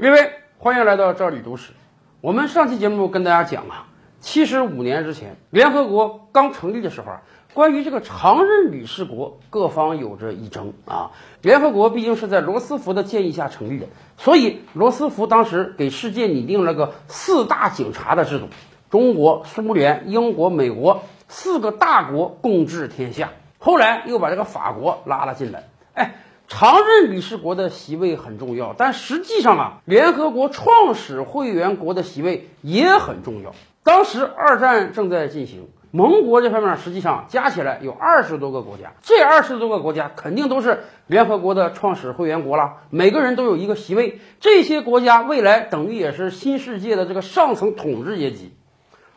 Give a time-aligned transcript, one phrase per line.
[0.00, 1.74] 各位，欢迎来到这里读史。
[2.22, 7.20] 我们上期节目跟大家讲啊，七十五年之前，联合国刚成立的时候啊，
[7.52, 11.10] 关于这个常任理事国，各方有着一争啊。
[11.42, 18.48] 联合国毕竟是在罗斯福的建议下成立的，所以罗斯福当时给世界拟定了个四大警察的制度，
[18.88, 23.32] 中国、苏联、英国、美国四个大国共治天下。
[23.58, 26.14] 后来又把这个法国拉了进来，哎。
[26.50, 33.54] 常任理事国的席位很重要，但实际上啊，联合国创始会员国的席位也很重要。
[33.84, 44.18] 当时二战正在进行，盟国这方面实际上加起来有二十多个国家，这二十多个国家肯定都是联合国的创始会员国了，每个人都有一个席位。
[44.40, 48.52] 这些国家未来等于也是新世界的这个上层统治阶级，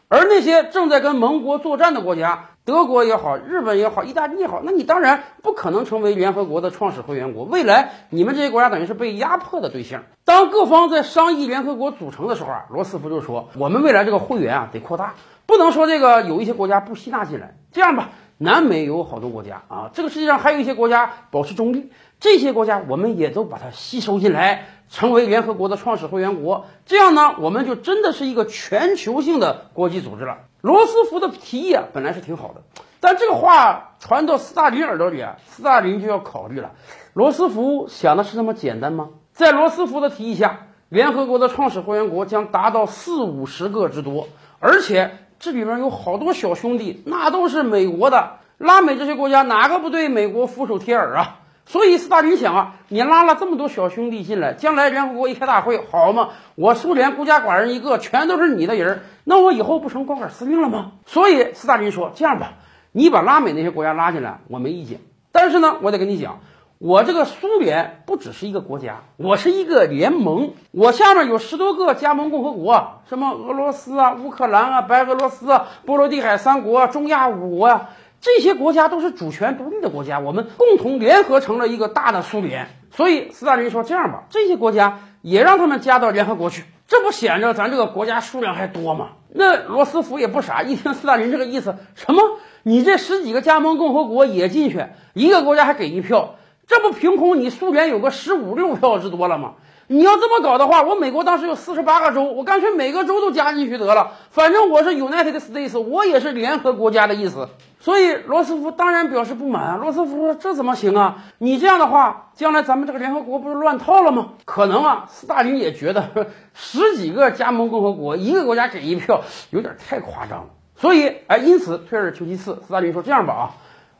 [0.07, 2.51] 而那些正在跟盟国作战的国家。
[2.65, 7.43] 德国也好，日本也好，意大利也好，那你当然不可能成为联合国的创始会员国。
[7.43, 10.03] 未来你们这些国家等于是被压迫的对象。
[10.23, 17.57] 当各方在商议联合国组成的时候啊，罗斯福就说：“我们未来这个会员啊得扩大，不能说这个有一些国家不吸纳进来。
[17.73, 26.65] 这样吧，南美有好多国家啊，这个世界上还有一些国家保持中立，这些国家我们也都把它吸收进来，成为联合国的创始会员国。
[26.85, 32.63] 这样呢，我们就真的是一个全球性的国际组织了。”罗斯福的提议啊，本来是挺好的，
[33.01, 36.71] 但这个话传到斯大林耳朵里啊，斯大林就要考虑了。
[37.11, 39.09] 罗斯福想的是那么简单吗？
[39.33, 44.29] 在罗斯福的提议下，联合国的创始会员国将达到四五十个之多，
[44.61, 48.37] 而且这里面有好多小兄弟，那都是美国的。
[48.57, 51.39] 拉美这些国家哪个不对美国俯首帖耳啊？
[51.65, 56.29] 所以斯大林想啊，你拉了这么多小兄弟进来，将来联合国一开大会，好嘛？
[56.55, 60.91] 我苏联孤家寡人一个，全都是你的人，那我以后不成光杆司令了吗？
[61.05, 62.55] 所以斯大林说：“这样吧，
[62.91, 64.99] 你把拉美那些国家拉进来，我没意见。
[65.31, 66.41] 但是呢，我得跟你讲，
[66.79, 77.89] 我这个苏联不只是一个国家，我是一个联盟，我下面有十多个加盟共和国，什么俄罗斯啊、乌克兰啊、白俄罗斯啊、波罗的海三国、啊中亚五国呀。”
[78.23, 82.69] 这些国家都是主权独立的国家，我们共同联合成了一个大的苏联。
[82.95, 92.21] 所以斯大林说：“这样吧，这些国家也让他们加到联合国去，这不显着咱这个国家数量还多吗？”那罗斯福也不傻，一听斯大林这个意思，什么？
[92.63, 96.35] 你这十几个加盟共和国也进去，一个国家还给一票，
[96.65, 99.55] 这不凭空你苏联有个十五六票之多了吗？
[99.87, 104.11] 你要这么搞的话，我美国当时有四十八个州，我干脆每个州都加进去得了。
[104.31, 107.49] 反正我是 United States，我也是联合国家的意思。
[107.79, 109.75] 所以罗斯福当然表示不满啊。
[109.75, 111.17] 罗斯福说：“这怎么行啊？
[111.37, 116.09] 你这样的话，将来咱们这个联合国不是乱套了吗？”可能啊，斯大林也觉得
[116.55, 119.21] 十几个加盟共和国，一个国家给一票，
[119.51, 120.45] 有点太夸张了。
[120.77, 123.43] 所以，哎，因此退而求其次，斯大林说：“这样吧，啊，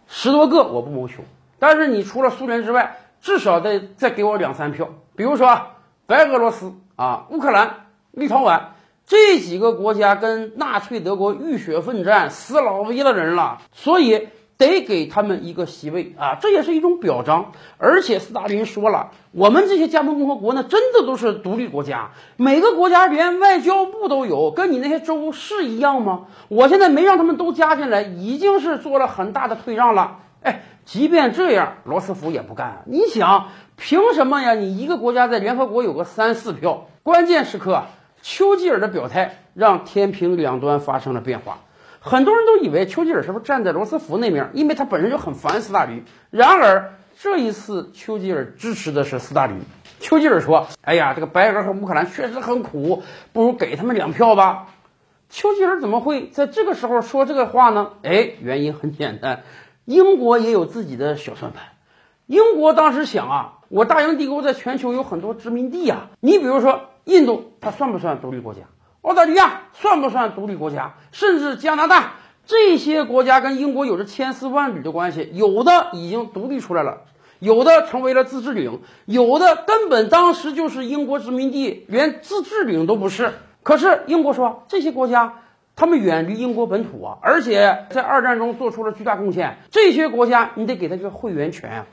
[0.07, 1.15] 十多个我不谋求，
[1.59, 5.59] 但是你除了苏联之外，至少得再给我两三票，比如说。”
[6.05, 8.59] 白俄罗斯啊，乌克兰、立陶宛
[9.05, 14.27] 这几个国家跟纳粹德国浴血奋战、死老威的人了，所以
[14.57, 17.53] 得给他们一个席位啊，这也是一种表彰。
[17.77, 26.25] 而且斯大林说了，我们这些加盟共和国呢，真的都是独立国家，每个国家连外交部都有，跟你那些州是一样吗？
[26.49, 30.19] 我现在没让他们都加进来，已经是做了很大的退让了。
[30.43, 32.77] 哎，即便这样，罗斯福也不干啊。
[32.85, 33.47] 你想？
[33.75, 34.53] 凭什么呀？
[34.53, 37.85] 你一个国家在联合国有个三四票，关键时刻，
[38.21, 41.59] 丘吉尔的表态让天平两端发生了变化。
[41.99, 46.03] 很多人都以为丘吉尔是不是站在罗斯福那面，因为他本身就很烦斯大林。
[46.29, 49.59] 然而这一次，丘吉尔支持的是斯大林。
[49.99, 54.67] 丘吉尔说：“哎呀，这个白俄和乌克兰确实很苦，不如给他们两票吧。”
[55.29, 57.93] 丘吉尔怎么会在这个时候说这个话呢？
[58.03, 59.43] 哎，原因很简单，
[59.85, 61.63] 英国也有自己的小算盘。
[62.27, 63.53] 英国当时想啊。
[63.69, 68.61] 我大英帝国在全球有很多殖民地呀，你比如说印度，它算不算独立国家？
[69.01, 70.94] 澳大利亚算不算独立国家？
[71.11, 72.13] 甚至加拿大
[72.45, 77.01] 这些国家跟英国有着千丝万缕的关系，有的已经独立出来了，
[77.39, 83.33] 有的成为了自治领，有的根本当时就是英国殖民地，连自治领都不是。
[83.63, 85.41] 可是英国说，这些国家
[85.75, 91.85] 他们远离英国本土啊，而且在二战中做出了巨大贡献，这些国家你得给他个会员权啊。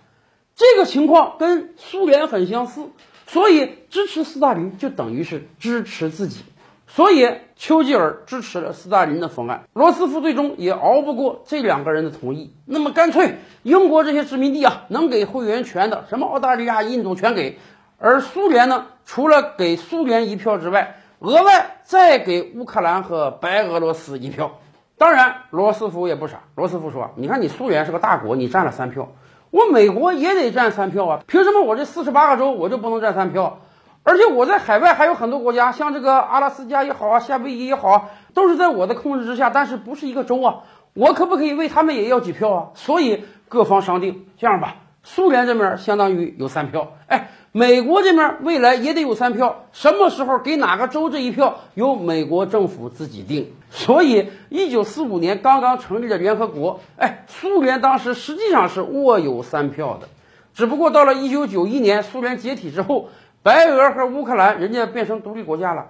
[0.55, 2.91] 这个情况跟苏联很相似，
[3.27, 6.45] 所以支持斯大林就等于是支持自己，
[6.87, 9.63] 所以丘吉尔支持了斯大林的方案。
[9.73, 17.59] 罗斯福最终也熬不过这两个人的同意，那么干脆英国这些殖民地啊，能给会员权的，什么澳大利亚、印度全给，
[17.99, 24.51] 而苏联呢，除了给苏联一票之外，额外再给乌克兰和白俄罗斯一票。
[24.97, 29.09] 当然，罗斯福也不傻，罗斯福说：“你看，你苏联是个大国，你占了三票。”
[29.51, 31.21] 我美国也得占三票啊！
[31.27, 33.59] 凭什么我这四十八个州我就不能占三票？
[34.03, 40.61] 而且我在海外还有很多国家，像这个阿拉斯加也好啊，夏威夷也好啊，都是在我的控制之下，但是不是一个州啊，
[40.95, 42.69] 我可不可以为他们也要几票啊？
[42.75, 47.29] 所以各方商定，这样吧，苏联这边相当于有三票，哎。
[47.53, 53.53] 美国这边未来也得有三票，什么时候给哪个州这一票，由美国政府自己定。
[53.71, 60.09] 所以，一九四五年刚刚成立的联合国，哎，苏联当时实际上是握有三票的，
[60.55, 63.09] 只不过到了一九九一年苏联解体之后，
[63.43, 65.89] 白俄和乌克兰人家变成独立国家了，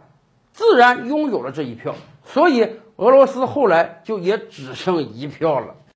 [0.52, 2.66] 自然拥有了这一票，所以
[2.96, 5.74] 俄罗斯后来就也只剩一票了。